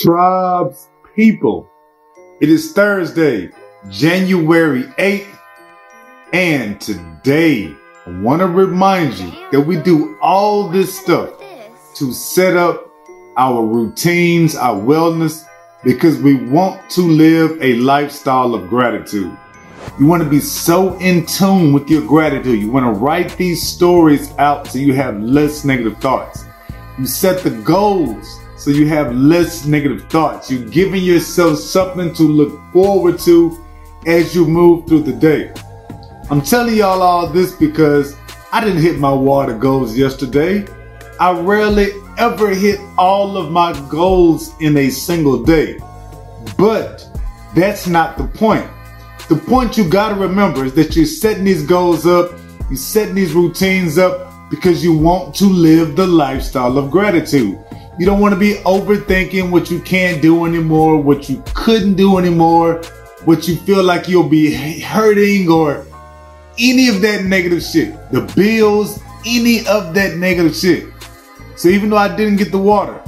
[0.00, 1.68] Tribes people.
[2.40, 3.50] It is Thursday,
[3.90, 5.38] January 8th,
[6.32, 7.76] and today
[8.06, 11.34] I want to remind you that we do all this stuff
[11.96, 12.90] to set up
[13.36, 15.44] our routines, our wellness,
[15.84, 19.36] because we want to live a lifestyle of gratitude.
[19.98, 22.58] You want to be so in tune with your gratitude.
[22.58, 26.46] You want to write these stories out so you have less negative thoughts.
[26.98, 30.50] You set the goals so you have less negative thoughts.
[30.50, 33.58] You're giving yourself something to look forward to
[34.06, 35.50] as you move through the day.
[36.28, 38.14] I'm telling y'all all this because
[38.52, 40.66] I didn't hit my water goals yesterday.
[41.18, 45.78] I rarely ever hit all of my goals in a single day.
[46.58, 47.08] But
[47.54, 48.68] that's not the point.
[49.30, 52.32] The point you gotta remember is that you're setting these goals up,
[52.68, 57.58] you're setting these routines up because you want to live the lifestyle of gratitude.
[58.00, 62.16] You don't want to be overthinking what you can't do anymore, what you couldn't do
[62.16, 62.80] anymore,
[63.26, 65.86] what you feel like you'll be hurting or
[66.58, 67.92] any of that negative shit.
[68.10, 70.88] The bills, any of that negative shit.
[71.56, 72.98] So even though I didn't get the water,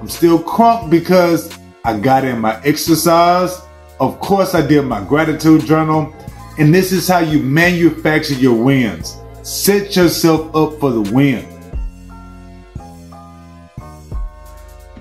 [0.00, 3.60] I'm still crunk because I got in my exercise.
[4.00, 6.14] Of course, I did my gratitude journal.
[6.58, 9.18] And this is how you manufacture your wins.
[9.42, 11.59] Set yourself up for the win.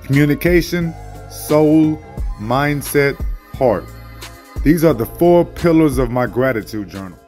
[0.09, 0.91] Communication,
[1.29, 1.95] soul,
[2.39, 3.15] mindset,
[3.53, 3.85] heart.
[4.63, 7.19] These are the four pillars of my gratitude journal.